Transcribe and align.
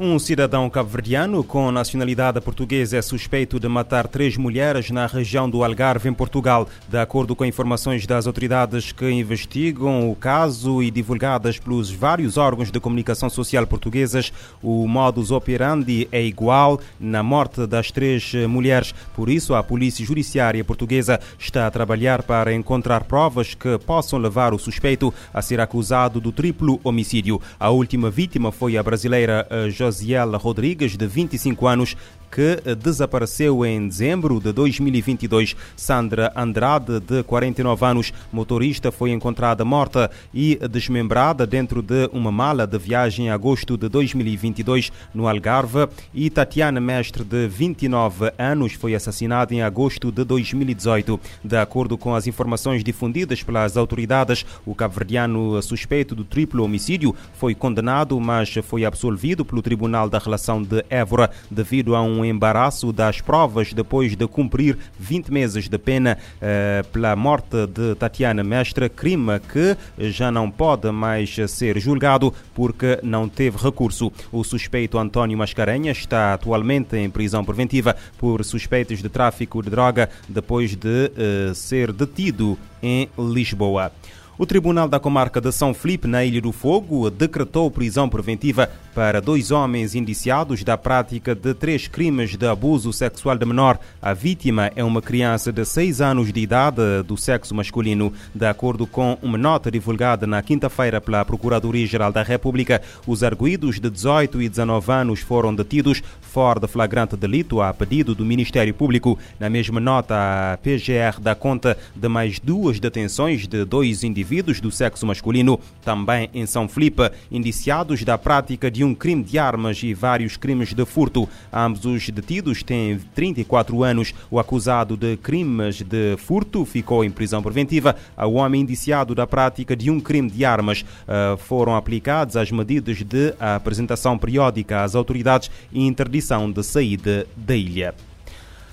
Um 0.00 0.16
cidadão 0.16 0.70
cabo-verdiano 0.70 1.42
com 1.42 1.72
nacionalidade 1.72 2.40
portuguesa 2.40 2.96
é 2.96 3.02
suspeito 3.02 3.58
de 3.58 3.66
matar 3.66 4.06
três 4.06 4.36
mulheres 4.36 4.92
na 4.92 5.08
região 5.08 5.50
do 5.50 5.64
Algarve, 5.64 6.08
em 6.08 6.14
Portugal. 6.14 6.68
De 6.88 6.96
acordo 6.98 7.34
com 7.34 7.44
informações 7.44 8.06
das 8.06 8.28
autoridades 8.28 8.92
que 8.92 9.10
investigam 9.10 10.08
o 10.08 10.14
caso 10.14 10.84
e 10.84 10.88
divulgadas 10.88 11.58
pelos 11.58 11.90
vários 11.90 12.36
órgãos 12.36 12.70
de 12.70 12.78
comunicação 12.78 13.28
social 13.28 13.66
portuguesas, 13.66 14.32
o 14.62 14.86
modus 14.86 15.32
operandi 15.32 16.06
é 16.12 16.22
igual 16.22 16.78
na 17.00 17.24
morte 17.24 17.66
das 17.66 17.90
três 17.90 18.32
mulheres. 18.48 18.94
Por 19.16 19.28
isso, 19.28 19.52
a 19.52 19.64
Polícia 19.64 20.06
Judiciária 20.06 20.62
Portuguesa 20.62 21.18
está 21.36 21.66
a 21.66 21.72
trabalhar 21.72 22.22
para 22.22 22.54
encontrar 22.54 23.02
provas 23.02 23.52
que 23.52 23.76
possam 23.78 24.20
levar 24.20 24.54
o 24.54 24.60
suspeito 24.60 25.12
a 25.34 25.42
ser 25.42 25.60
acusado 25.60 26.20
do 26.20 26.30
triplo 26.30 26.78
homicídio. 26.84 27.42
A 27.58 27.70
última 27.70 28.08
vítima 28.08 28.52
foi 28.52 28.76
a 28.76 28.82
brasileira 28.82 29.44
José 29.68 29.87
Josiela 29.88 30.36
Rodrigues, 30.36 30.96
de 30.96 31.06
25 31.06 31.66
anos, 31.66 31.96
que 32.30 32.74
desapareceu 32.74 33.64
em 33.64 33.88
dezembro 33.88 34.40
de 34.40 34.52
2022. 34.52 35.56
Sandra 35.76 36.32
Andrade, 36.36 37.00
de 37.00 37.22
49 37.22 37.84
anos, 37.84 38.12
motorista, 38.32 38.92
foi 38.92 39.10
encontrada 39.10 39.64
morta 39.64 40.10
e 40.32 40.58
desmembrada 40.70 41.46
dentro 41.46 41.82
de 41.82 42.08
uma 42.12 42.30
mala 42.30 42.66
de 42.66 42.78
viagem 42.78 43.26
em 43.26 43.30
agosto 43.30 43.76
de 43.76 43.88
2022 43.88 44.92
no 45.14 45.28
Algarve. 45.28 45.88
E 46.14 46.30
Tatiana 46.30 46.80
Mestre, 46.80 47.24
de 47.24 47.48
29 47.48 48.32
anos, 48.38 48.74
foi 48.74 48.94
assassinada 48.94 49.54
em 49.54 49.62
agosto 49.62 50.12
de 50.12 50.24
2018. 50.24 51.20
De 51.42 51.56
acordo 51.56 51.96
com 51.96 52.14
as 52.14 52.26
informações 52.26 52.84
difundidas 52.84 53.42
pelas 53.42 53.76
autoridades, 53.76 54.44
o 54.66 54.74
cabo-verdiano 54.74 55.60
suspeito 55.62 56.14
do 56.14 56.24
triplo 56.24 56.64
homicídio 56.64 57.14
foi 57.34 57.54
condenado, 57.54 58.18
mas 58.20 58.54
foi 58.62 58.84
absolvido 58.84 59.44
pelo 59.44 59.62
Tribunal 59.62 60.08
da 60.08 60.18
Relação 60.18 60.62
de 60.62 60.84
Évora 60.90 61.30
devido 61.50 61.94
a 61.94 62.02
um 62.02 62.17
um 62.18 62.24
embaraço 62.24 62.92
das 62.92 63.20
provas 63.20 63.72
depois 63.72 64.16
de 64.16 64.26
cumprir 64.26 64.76
20 64.98 65.32
meses 65.32 65.68
de 65.68 65.78
pena 65.78 66.18
eh, 66.40 66.84
pela 66.92 67.14
morte 67.14 67.66
de 67.66 67.94
Tatiana 67.94 68.42
Mestre, 68.42 68.88
crime 68.88 69.40
que 69.40 69.76
já 70.10 70.30
não 70.30 70.50
pode 70.50 70.90
mais 70.90 71.34
ser 71.48 71.78
julgado 71.78 72.32
porque 72.54 72.98
não 73.02 73.28
teve 73.28 73.56
recurso. 73.58 74.12
O 74.32 74.42
suspeito 74.42 74.98
António 74.98 75.38
Mascarenhas 75.38 75.98
está 75.98 76.34
atualmente 76.34 76.96
em 76.96 77.08
prisão 77.08 77.44
preventiva 77.44 77.96
por 78.18 78.44
suspeitos 78.44 79.00
de 79.00 79.08
tráfico 79.08 79.62
de 79.62 79.70
droga 79.70 80.08
depois 80.28 80.74
de 80.74 81.12
eh, 81.16 81.52
ser 81.54 81.92
detido 81.92 82.58
em 82.82 83.08
Lisboa. 83.18 83.92
O 84.38 84.46
Tribunal 84.46 84.88
da 84.88 85.00
Comarca 85.00 85.40
de 85.40 85.50
São 85.50 85.74
Felipe, 85.74 86.06
na 86.06 86.24
Ilha 86.24 86.40
do 86.40 86.52
Fogo, 86.52 87.10
decretou 87.10 87.68
prisão 87.72 88.08
preventiva 88.08 88.70
para 88.98 89.20
dois 89.20 89.52
homens 89.52 89.94
indiciados 89.94 90.64
da 90.64 90.76
prática 90.76 91.32
de 91.32 91.54
três 91.54 91.86
crimes 91.86 92.36
de 92.36 92.44
abuso 92.44 92.92
sexual 92.92 93.38
de 93.38 93.46
menor. 93.46 93.78
A 94.02 94.12
vítima 94.12 94.72
é 94.74 94.82
uma 94.82 95.00
criança 95.00 95.52
de 95.52 95.64
6 95.64 96.00
anos 96.00 96.32
de 96.32 96.40
idade 96.40 96.82
do 97.06 97.16
sexo 97.16 97.54
masculino. 97.54 98.12
De 98.34 98.44
acordo 98.44 98.88
com 98.88 99.16
uma 99.22 99.38
nota 99.38 99.70
divulgada 99.70 100.26
na 100.26 100.42
quinta-feira 100.42 101.00
pela 101.00 101.24
Procuradoria-Geral 101.24 102.10
da 102.10 102.24
República, 102.24 102.82
os 103.06 103.22
arguídos 103.22 103.78
de 103.78 103.88
18 103.88 104.42
e 104.42 104.48
19 104.48 104.90
anos 104.90 105.20
foram 105.20 105.54
detidos 105.54 106.02
fora 106.20 106.58
de 106.58 106.66
flagrante 106.66 107.16
delito 107.16 107.60
a 107.60 107.72
pedido 107.72 108.16
do 108.16 108.24
Ministério 108.24 108.74
Público. 108.74 109.16
Na 109.38 109.48
mesma 109.48 109.78
nota, 109.78 110.14
a 110.16 110.56
PGR 110.58 111.20
dá 111.20 111.36
conta 111.36 111.78
de 111.94 112.08
mais 112.08 112.40
duas 112.40 112.80
detenções 112.80 113.46
de 113.46 113.64
dois 113.64 114.02
indivíduos 114.02 114.60
do 114.60 114.72
sexo 114.72 115.06
masculino, 115.06 115.60
também 115.84 116.28
em 116.34 116.46
São 116.46 116.66
Felipe, 116.68 117.10
indiciados 117.30 118.02
da 118.02 118.18
prática 118.18 118.68
de 118.68 118.84
um 118.84 118.87
um 118.88 118.94
crime 118.94 119.22
de 119.22 119.38
armas 119.38 119.82
e 119.82 119.92
vários 119.92 120.36
crimes 120.36 120.72
de 120.72 120.84
furto. 120.84 121.28
Ambos 121.52 121.84
os 121.84 122.08
detidos 122.08 122.62
têm 122.62 122.98
34 123.14 123.82
anos. 123.84 124.14
O 124.30 124.38
acusado 124.38 124.96
de 124.96 125.16
crimes 125.18 125.82
de 125.82 126.16
furto 126.16 126.64
ficou 126.64 127.04
em 127.04 127.10
prisão 127.10 127.42
preventiva. 127.42 127.94
Ao 128.16 128.32
homem 128.34 128.62
indiciado 128.62 129.14
da 129.14 129.26
prática 129.26 129.76
de 129.76 129.90
um 129.90 130.00
crime 130.00 130.30
de 130.30 130.44
armas 130.44 130.82
uh, 130.82 131.36
foram 131.36 131.76
aplicadas 131.76 132.36
as 132.36 132.50
medidas 132.50 133.02
de 133.02 133.34
apresentação 133.38 134.16
periódica 134.16 134.82
às 134.82 134.94
autoridades 134.94 135.50
e 135.72 135.86
interdição 135.86 136.50
de 136.50 136.62
saída 136.62 137.26
da 137.36 137.54
ilha. 137.54 137.94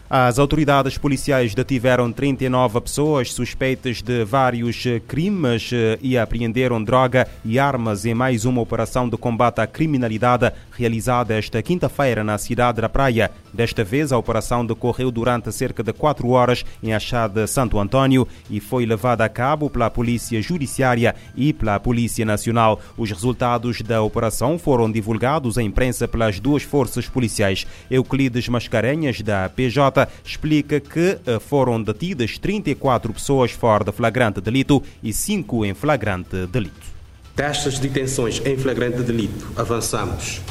As 0.08 0.38
autoridades 0.38 1.00
policiais 1.00 1.56
detiveram 1.56 2.12
39 2.12 2.80
pessoas 2.82 3.34
suspeitas 3.34 4.04
de 4.04 4.24
vários 4.24 4.84
crimes 5.08 5.72
eh, 5.74 5.98
e 6.00 6.16
apreenderam 6.16 6.84
droga 6.84 7.28
e 7.44 7.58
armas 7.58 8.06
em 8.06 8.14
mais 8.14 8.46
uma 8.46 8.62
operação 8.62 9.10
de 9.10 9.18
combate 9.18 9.62
à 9.62 9.66
criminalidade 9.66 10.52
realizada 10.72 11.34
esta 11.34 11.60
quinta-feira 11.64 12.24
na 12.24 12.38
cidade 12.38 12.82
da 12.82 12.88
Praia. 12.88 13.32
Desta 13.52 13.84
vez, 13.84 14.12
a 14.12 14.18
operação 14.18 14.64
decorreu 14.64 15.10
durante 15.10 15.52
cerca 15.52 15.82
de 15.82 15.92
quatro 15.92 16.30
horas 16.30 16.64
em 16.84 16.94
Achada 16.94 17.48
Santo 17.48 17.80
Antônio 17.80 18.28
e 18.48 18.60
foi 18.60 18.86
levada 18.86 19.26
a 19.26 19.30
cabo 19.30 19.72
pela 19.72 19.90
Polícia 19.90 20.40
Judiciária 20.40 21.16
e 21.36 21.52
pela 21.52 21.80
Polícia 21.80 22.26
Nacional. 22.26 22.80
Os 22.96 23.10
resultados 23.10 23.82
da 23.82 24.04
operação 24.04 24.60
foram 24.60 24.92
divulgados 24.92 25.58
à 25.58 25.64
imprensa 25.64 26.08
pelas 26.08 26.40
duas 26.40 26.62
forças 26.62 27.08
policiais. 27.08 27.66
Euclides 27.90 28.48
Mascarenhas, 28.50 29.22
da 29.22 29.50
PJ, 29.50 29.95
explica 30.24 30.80
que 30.80 31.20
eh, 31.26 31.40
foram 31.40 31.82
detidas 31.82 32.38
34 32.38 33.14
pessoas 33.14 33.52
fora 33.52 33.84
de 33.84 33.92
flagrante 33.92 34.42
delito 34.42 34.82
e 35.02 35.14
5 35.14 35.66
em 35.66 35.74
flagrante 35.74 36.46
delito. 36.48 36.96
Destas 37.36 37.80
detenções 37.80 38.42
em 38.46 38.58
flagrante 38.58 39.02
delito, 39.02 39.48
avançamos 39.56 40.42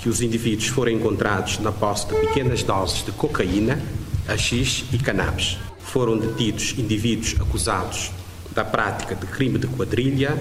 que 0.00 0.08
os 0.08 0.22
indivíduos 0.22 0.68
foram 0.68 0.92
encontrados 0.92 1.58
na 1.58 1.72
posse 1.72 2.06
de 2.06 2.14
pequenas 2.14 2.62
doses 2.62 3.04
de 3.04 3.12
cocaína, 3.12 3.80
haxixe 4.28 4.84
e 4.92 4.98
cannabis. 4.98 5.58
Foram 5.80 6.16
detidos 6.16 6.74
indivíduos 6.78 7.34
acusados 7.40 8.12
da 8.54 8.64
prática 8.64 9.14
de 9.14 9.26
crime 9.26 9.58
de 9.58 9.66
quadrilha, 9.66 10.38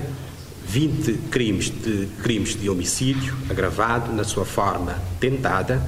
20 0.68 1.14
crimes 1.32 1.70
de, 1.70 2.08
crimes 2.22 2.60
de 2.60 2.70
homicídio 2.70 3.36
agravado 3.50 4.12
na 4.12 4.24
sua 4.24 4.46
forma 4.46 5.02
tentada, 5.20 5.82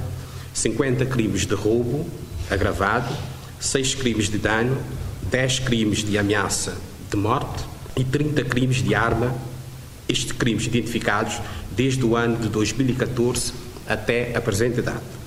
50 0.54 1.06
crimes 1.06 1.46
de 1.46 1.54
roubo, 1.54 2.08
agravado, 2.50 3.16
seis 3.58 3.94
crimes 3.94 4.28
de 4.28 4.38
dano, 4.38 4.76
dez 5.30 5.58
crimes 5.58 6.04
de 6.04 6.18
ameaça 6.18 6.76
de 7.10 7.16
morte 7.16 7.64
e 7.96 8.04
30 8.04 8.44
crimes 8.44 8.82
de 8.82 8.94
arma, 8.94 9.34
estes 10.08 10.32
crimes 10.32 10.66
identificados 10.66 11.40
desde 11.70 12.04
o 12.04 12.16
ano 12.16 12.36
de 12.36 12.48
2014 12.48 13.52
até 13.86 14.36
a 14.36 14.40
presente 14.40 14.82
data. 14.82 15.19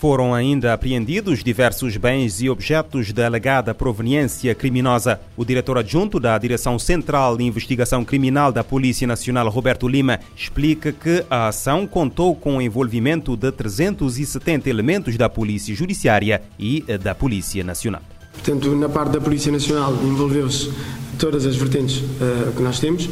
Foram 0.00 0.32
ainda 0.32 0.72
apreendidos 0.72 1.44
diversos 1.44 1.94
bens 1.98 2.40
e 2.40 2.48
objetos 2.48 3.12
de 3.12 3.22
alegada 3.22 3.74
proveniência 3.74 4.54
criminosa. 4.54 5.20
O 5.36 5.44
diretor 5.44 5.76
adjunto 5.76 6.18
da 6.18 6.38
Direção 6.38 6.78
Central 6.78 7.36
de 7.36 7.44
Investigação 7.44 8.02
Criminal 8.02 8.50
da 8.50 8.64
Polícia 8.64 9.06
Nacional, 9.06 9.50
Roberto 9.50 9.86
Lima, 9.86 10.18
explica 10.34 10.90
que 10.90 11.22
a 11.28 11.48
ação 11.48 11.86
contou 11.86 12.34
com 12.34 12.56
o 12.56 12.62
envolvimento 12.62 13.36
de 13.36 13.52
370 13.52 14.70
elementos 14.70 15.18
da 15.18 15.28
Polícia 15.28 15.74
Judiciária 15.74 16.40
e 16.58 16.82
da 16.98 17.14
Polícia 17.14 17.62
Nacional. 17.62 18.00
Portanto, 18.32 18.74
na 18.74 18.88
parte 18.88 19.12
da 19.12 19.20
Polícia 19.20 19.52
Nacional 19.52 19.92
envolveu-se 20.02 20.72
todas 21.18 21.44
as 21.44 21.56
vertentes 21.56 21.98
uh, 21.98 22.52
que 22.56 22.62
nós 22.62 22.80
temos. 22.80 23.06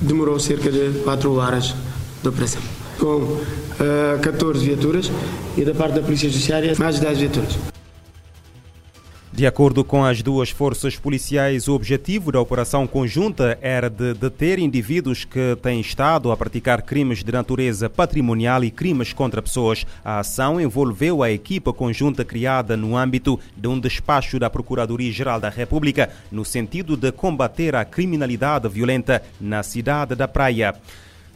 Demorou 0.00 0.40
cerca 0.40 0.68
de 0.68 0.98
4 1.04 1.32
horas 1.32 1.76
de 2.20 2.28
operação 2.28 2.83
com 2.98 3.16
uh, 3.16 3.40
eh, 3.80 4.18
14 4.22 4.64
viaturas 4.64 5.10
e 5.56 5.64
da 5.64 5.74
parte 5.74 5.94
da 5.94 6.02
Polícia 6.02 6.28
Judiciária 6.28 6.74
mais 6.78 6.98
10 6.98 7.18
viaturas. 7.18 7.74
De 9.34 9.48
acordo 9.48 9.82
com 9.82 10.04
as 10.04 10.22
duas 10.22 10.50
forças 10.50 10.96
policiais, 10.96 11.66
o 11.66 11.74
objetivo 11.74 12.30
da 12.30 12.40
operação 12.40 12.86
conjunta 12.86 13.58
era 13.60 13.90
de 13.90 14.14
deter 14.14 14.60
indivíduos 14.60 15.24
que 15.24 15.56
têm 15.60 15.80
estado 15.80 16.30
a 16.30 16.36
praticar 16.36 16.82
crimes 16.82 17.24
de 17.24 17.32
natureza 17.32 17.90
patrimonial 17.90 18.62
e 18.62 18.70
crimes 18.70 19.12
contra 19.12 19.42
pessoas. 19.42 19.84
A 20.04 20.20
ação 20.20 20.60
envolveu 20.60 21.20
a 21.20 21.32
equipa 21.32 21.72
conjunta 21.72 22.24
criada 22.24 22.76
no 22.76 22.96
âmbito 22.96 23.40
de 23.56 23.66
um 23.66 23.80
despacho 23.80 24.38
da 24.38 24.48
Procuradoria-Geral 24.48 25.40
da 25.40 25.48
República, 25.48 26.10
no 26.30 26.44
sentido 26.44 26.96
de 26.96 27.10
combater 27.10 27.74
a 27.74 27.84
criminalidade 27.84 28.68
violenta 28.68 29.20
na 29.40 29.64
cidade 29.64 30.14
da 30.14 30.28
Praia. 30.28 30.76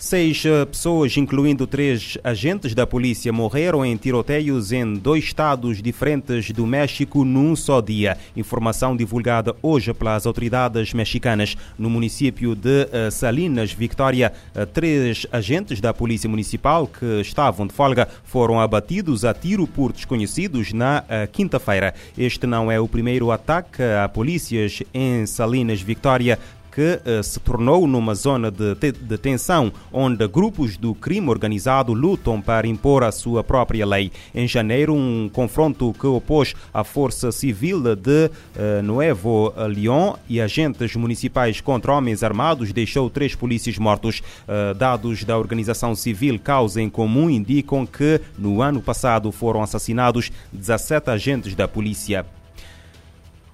Seis 0.01 0.45
eh, 0.47 0.65
pessoas, 0.65 1.17
incluindo 1.17 1.67
três 1.67 2.17
agentes 2.23 2.73
da 2.73 2.87
polícia, 2.87 3.33
morreram 3.33 3.85
em 3.85 3.97
tiroteios 3.97 4.71
em 4.71 4.95
dois 4.95 5.25
estados 5.25 5.83
diferentes 5.83 6.53
do 6.53 6.65
México 6.65 7.25
num 7.25 7.57
só 7.57 7.81
dia. 7.81 8.17
Informação 8.37 8.97
divulgada 8.97 9.57
hoje 9.61 9.93
pelas 9.93 10.25
autoridades 10.25 10.95
mexicanas. 10.95 11.57
No 11.77 11.91
município 11.91 12.55
de 12.55 12.89
eh, 12.93 13.11
Salinas, 13.11 13.73
Victoria, 13.73 14.33
eh, 14.55 14.65
três 14.67 15.27
agentes 15.33 15.81
da 15.81 15.93
polícia 15.93 16.31
municipal 16.31 16.87
que 16.87 17.21
estavam 17.21 17.67
de 17.67 17.75
folga 17.75 18.07
foram 18.23 18.61
abatidos 18.61 19.25
a 19.25 19.35
tiro 19.35 19.67
por 19.67 19.93
desconhecidos 19.93 20.73
na 20.73 21.03
quinta-feira. 21.33 21.93
Este 22.17 22.47
não 22.47 22.71
é 22.71 22.79
o 22.79 22.87
primeiro 22.87 23.33
ataque 23.33 23.83
a 23.83 24.09
polícias 24.09 24.81
em 24.95 25.27
Salinas, 25.27 25.81
Victoria 25.81 26.39
que 26.79 27.01
uh, 27.11 27.25
se 27.25 27.41
tornou 27.41 27.89
numa 27.89 28.15
zona 28.15 28.53
de, 28.53 28.77
de 28.77 29.19
tensão 29.19 29.73
onde 29.93 30.29
grupos 30.29 30.77
do 30.77 30.95
crime 30.95 31.29
organizado 31.29 31.93
lutam 31.93 32.41
para 32.41 32.69
impor 32.69 33.03
a 33.03 33.11
sua 33.11 33.43
própria 33.43 33.85
lei. 33.85 34.13
Em 34.33 34.47
janeiro, 34.47 34.95
um 34.95 35.29
confronto 35.33 35.93
que 35.99 36.07
opôs 36.07 36.55
a 36.73 36.85
Força 36.85 37.33
Civil 37.33 37.97
de 37.97 38.27
uh, 38.27 38.81
Nuevo 38.85 39.53
León 39.69 40.15
e 40.29 40.41
agentes 40.41 40.95
municipais 40.95 41.61
contra 41.61 41.93
homens 41.95 42.23
armados 42.23 42.73
deixou 42.73 43.11
três 43.11 43.35
polícias 43.35 43.77
mortos. 43.77 44.23
Uh, 44.47 44.73
dados 44.73 45.25
da 45.25 45.37
organização 45.37 45.97
civil 45.97 46.39
Causa 46.39 46.81
em 46.81 46.89
Comum 46.89 47.29
indicam 47.29 47.85
que 47.85 48.21
no 48.39 48.63
ano 48.63 48.81
passado 48.81 49.33
foram 49.33 49.65
assassinados 49.65 50.31
17 50.53 51.11
agentes 51.11 51.57
da 51.57 51.67
polícia. 51.67 52.25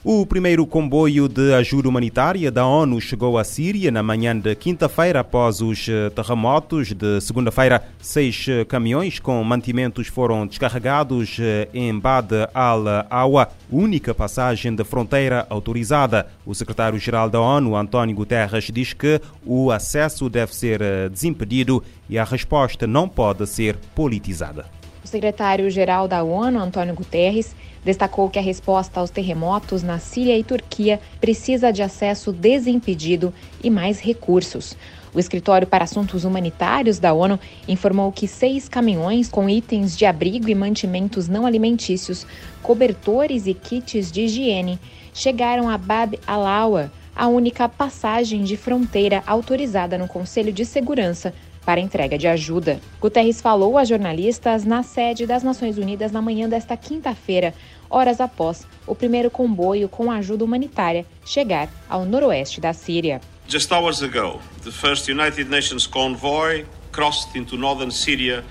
O 0.06 0.27
primeiro 0.27 0.67
comboio 0.67 1.27
de 1.27 1.55
ajuda 1.55 1.89
humanitária 1.89 2.53
da 2.53 2.67
ONU 2.67 3.01
chegou 3.01 3.39
à 3.39 3.43
Síria 3.43 3.91
na 3.91 4.03
manhã 4.03 4.39
de 4.39 4.55
quinta-feira 4.55 5.21
após 5.21 5.62
os 5.62 5.89
eh, 5.89 6.11
terremotos. 6.11 6.93
De 6.93 7.23
segunda-feira, 7.23 7.83
seis 8.03 8.45
eh, 8.47 8.67
caminhões 8.67 9.19
com 9.19 9.43
mantimentos 9.43 10.06
foram 10.09 10.47
descarregados 10.47 11.39
eh, 11.41 11.71
em 11.73 11.99
Bad 11.99 12.35
al-Awa, 12.53 13.49
única 13.73 14.15
passagem 14.15 14.75
de 14.75 14.85
fronteira 14.85 15.47
autorizada. 15.49 16.27
O 16.45 16.55
secretário-geral 16.55 17.31
da 17.31 17.41
ONU, 17.41 17.75
António 17.75 18.15
Guterres, 18.15 18.71
diz 18.71 18.93
que 18.93 19.19
o 19.43 19.71
acesso 19.71 20.29
deve 20.29 20.55
ser 20.55 21.09
desimpedido 21.09 21.83
e 22.11 22.19
a 22.19 22.25
resposta 22.25 22.87
não 22.87 23.09
pode 23.09 23.47
ser 23.47 23.79
politizada. 23.95 24.67
O 25.03 25.09
secretário-geral 25.09 26.07
da 26.07 26.23
ONU, 26.23 26.59
Antônio 26.59 26.95
Guterres, 26.95 27.57
destacou 27.85 28.31
que 28.31 28.39
a 28.39 28.43
resposta 28.43 29.01
aos 29.01 29.11
terremotos 29.11 29.83
na 29.83 29.99
Síria 29.99 30.39
e 30.39 30.43
Turquia 30.43 31.01
precisa 31.21 31.73
de 31.73 31.83
acesso 31.83 32.33
desimpedido 32.33 33.33
e 33.63 33.71
mais 33.71 34.01
recursos. 34.01 34.77
O 35.15 35.21
Escritório 35.21 35.67
para 35.67 35.85
Assuntos 35.85 36.25
Humanitários 36.25 36.99
da 36.99 37.13
ONU 37.13 37.39
informou 37.69 38.11
que 38.11 38.27
seis 38.27 38.69
caminhões 38.69 39.29
com 39.29 39.49
itens 39.49 39.97
de 39.97 40.05
abrigo 40.05 40.49
e 40.49 40.55
mantimentos 40.55 41.29
não 41.29 41.47
alimentícios, 41.47 42.27
cobertores 42.63 43.47
e 43.47 43.55
kits 43.55 44.11
de 44.11 44.23
higiene 44.23 44.81
chegaram 45.13 45.69
a 45.69 45.79
Bab 45.79 46.19
al-Awa, 46.27 46.91
a 47.15 47.29
única 47.29 47.69
passagem 47.69 48.43
de 48.43 48.57
fronteira 48.57 49.23
autorizada 49.25 49.97
no 49.97 50.09
Conselho 50.09 50.53
de 50.53 50.65
Segurança 50.65 51.33
para 51.65 51.81
entrega 51.81 52.19
de 52.19 52.27
ajuda. 52.27 52.81
Guterres 53.01 53.41
falou 53.41 53.79
a 53.79 53.85
jornalistas 53.85 54.65
na 54.65 54.83
sede 54.83 55.27
das 55.27 55.43
Nações 55.43 55.79
Unidas 55.79 56.13
na 56.13 56.21
manhã 56.21 56.49
desta 56.49 56.77
quinta-feira, 56.77 57.55
horas 57.91 58.21
após 58.21 58.67
o 58.87 58.95
primeiro 58.95 59.31
comboio 59.31 59.89
com 59.89 60.11
ajuda 60.11 60.45
humanitária 60.45 61.07
chegar 61.25 61.69
ao 61.89 62.05
noroeste 62.05 62.61
da 62.61 62.73
Síria. 62.73 63.21
Just 63.47 63.71
hours 63.73 64.03
ago, 64.03 64.41
the 64.63 64.71
first 64.71 65.09
United 65.09 65.51
Nations 65.51 65.87
convoy 65.87 66.65
crossed 66.93 67.37
into 67.37 67.57
northern 67.57 67.91
Syria 67.91 68.43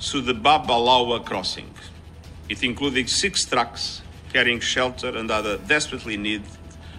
through 0.00 0.24
the 0.24 0.34
Bab 0.34 0.70
al-Awa 0.70 1.20
crossing. 1.20 1.68
It 2.48 2.64
included 2.64 3.08
six 3.08 3.44
trucks 3.44 4.02
carrying 4.32 4.60
shelter 4.60 5.16
and 5.16 5.30
other 5.30 5.58
desperately 5.66 6.16
needed 6.16 6.46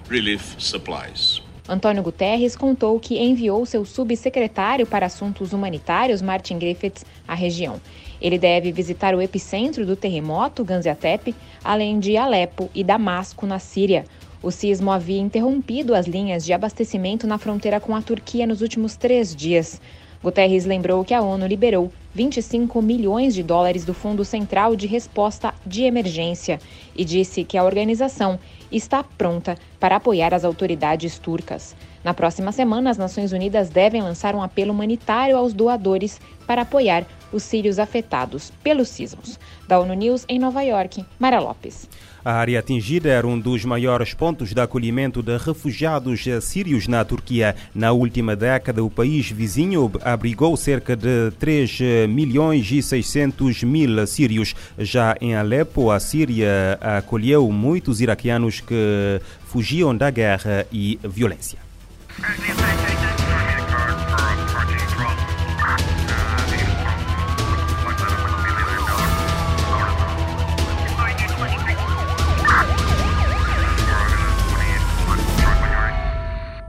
relief 0.10 0.56
supplies. 0.60 1.42
Antônio 1.70 2.02
Guterres 2.02 2.56
contou 2.56 2.98
que 2.98 3.20
enviou 3.20 3.66
seu 3.66 3.84
subsecretário 3.84 4.88
para 4.88 5.08
assuntos 5.08 5.52
humanitários, 5.52 6.22
Martin 6.22 6.58
Griffiths, 6.58 7.06
à 7.28 7.34
região. 7.34 7.82
Ele 8.22 8.38
deve 8.38 8.72
visitar 8.72 9.14
o 9.14 9.22
epicentro 9.22 9.86
do 9.86 9.96
terremoto, 9.96 10.64
Gaziantep, 10.64 11.36
além 11.62 12.00
de 12.00 12.16
Alepo 12.16 12.70
e 12.74 12.84
Damasco, 12.84 13.46
na 13.46 13.60
Síria. 13.60 14.06
O 14.42 14.50
sismo 14.50 14.92
havia 14.92 15.20
interrompido 15.20 15.94
as 15.94 16.08
linhas 16.08 16.46
de 16.46 16.54
abastecimento 16.54 17.28
na 17.28 17.38
fronteira 17.38 17.82
com 17.82 17.94
a 17.96 18.02
Turquia 18.02 18.48
nos 18.48 18.62
últimos 18.62 18.96
três 18.96 19.36
dias. 19.36 19.82
Guterres 20.24 20.66
lembrou 20.66 21.04
que 21.04 21.14
a 21.14 21.22
ONU 21.22 21.46
liberou 21.46 21.92
25 22.18 22.82
milhões 22.82 23.36
de 23.36 23.44
dólares 23.44 23.86
do 23.86 23.94
Fundo 23.94 24.26
Central 24.26 24.76
de 24.76 24.88
Resposta 24.88 25.54
de 25.64 25.84
Emergência 25.84 26.60
e 26.96 27.06
disse 27.06 27.44
que 27.44 27.56
a 27.56 27.64
organização 27.64 28.40
está 28.72 29.04
pronta 29.04 29.56
para 29.80 29.98
apoiar 29.98 30.34
as 30.34 30.44
autoridades 30.44 31.20
turcas. 31.20 31.76
Na 32.04 32.16
próxima 32.16 32.52
semana, 32.52 32.90
as 32.90 32.98
Nações 32.98 33.34
Unidas 33.34 33.70
devem 33.70 34.02
lançar 34.02 34.34
um 34.34 34.42
apelo 34.42 34.72
humanitário 34.72 35.38
aos 35.38 35.54
doadores 35.54 36.20
para 36.48 36.64
apoiar 36.64 37.06
os 37.32 37.44
sírios 37.44 37.80
afetados 37.80 38.52
pelos 38.64 38.90
sismos. 38.90 39.40
Da 39.68 39.80
ONU 39.80 39.94
News 39.94 40.26
em 40.28 40.40
Nova 40.40 40.62
York, 40.62 41.06
Mara 41.20 41.40
Lopes. 41.40 41.88
A 42.28 42.34
área 42.34 42.60
atingida 42.60 43.08
era 43.10 43.26
um 43.26 43.40
dos 43.40 43.64
maiores 43.64 44.14
pontos 44.14 44.54
de 44.54 44.60
acolhimento 44.60 45.24
de 45.24 45.38
refugiados 45.38 46.26
sírios 46.42 46.86
na 46.86 47.06
Turquia. 47.06 47.56
Na 47.74 47.94
última 47.94 48.36
década, 48.36 48.84
o 48.84 48.90
país 48.90 49.32
vizinho 49.32 49.90
abrigou 50.04 50.58
cerca 50.58 50.94
de 50.94 51.32
3 51.40 52.08
milhões 52.10 52.70
e 52.70 52.84
600 52.84 53.64
mil 53.64 54.06
sírios. 54.06 54.54
Já 54.78 55.16
em 55.22 55.36
Alepo, 55.36 55.90
a 55.90 56.02
Síria 56.02 56.78
acolheu 56.82 57.50
muitos 57.50 58.02
iraquianos 58.02 58.60
que 58.60 59.22
fugiam 59.46 59.96
da 59.96 60.10
guerra 60.10 60.66
e 60.70 61.00
violência. 61.04 61.60